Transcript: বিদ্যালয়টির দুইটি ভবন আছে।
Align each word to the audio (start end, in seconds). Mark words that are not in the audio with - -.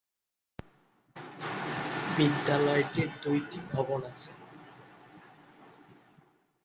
বিদ্যালয়টির 2.15 3.09
দুইটি 3.23 3.57
ভবন 3.71 3.99
আছে। 4.11 4.31